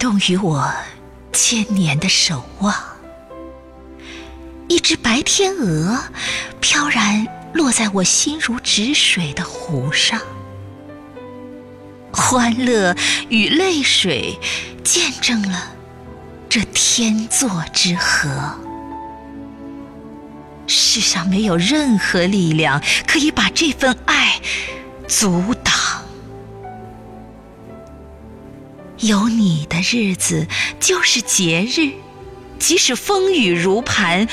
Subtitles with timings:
[0.00, 0.72] 动于我
[1.30, 2.74] 千年的守望。
[4.66, 6.02] 一只白天鹅
[6.58, 10.18] 飘然落在我心如止水的湖上，
[12.10, 12.96] 欢乐
[13.28, 14.38] 与泪水
[14.82, 15.74] 见证了
[16.48, 18.58] 这天作之合。
[20.66, 24.40] 世上没有任何力量可以把这份爱
[25.06, 25.99] 阻挡。
[29.00, 30.46] 有你的日子
[30.78, 31.92] 就是节日，
[32.58, 34.28] 即使风雨如磐，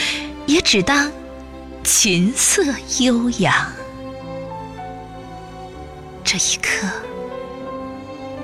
[0.45, 1.09] 也只当
[1.83, 2.63] 琴瑟
[2.99, 3.71] 悠扬。
[6.23, 6.85] 这一刻，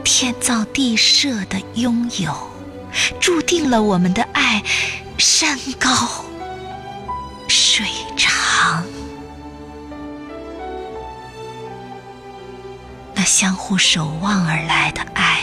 [0.06, 2.34] 天造地设的拥有，
[3.20, 4.64] 注定了我们的爱
[5.18, 5.90] 山高
[7.50, 7.86] 水
[8.16, 8.86] 长。
[13.14, 15.42] 那相互守望而来的爱，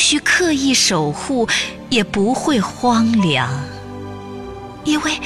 [0.00, 1.46] 需刻意守护，
[1.90, 3.48] 也不会荒凉，
[4.84, 5.20] 因为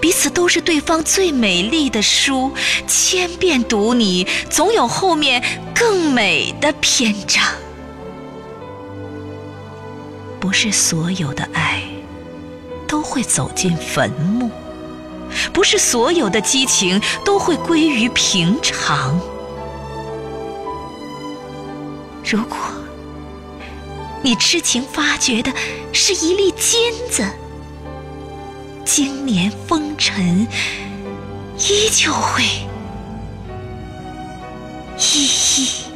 [0.00, 2.50] 彼此都是对方最美丽的书，
[2.86, 5.42] 千遍读你，总有后面
[5.74, 7.44] 更美的篇章。
[10.40, 11.82] 不是所有的爱
[12.86, 14.50] 都会走进坟墓，
[15.52, 19.18] 不是所有的激情都会归于平常。
[22.24, 22.58] 如果
[24.24, 25.52] 你痴情发掘的
[25.92, 27.30] 是一粒金子，
[28.82, 30.48] 经年风尘
[31.58, 32.42] 依旧会
[34.96, 35.93] 熠熠。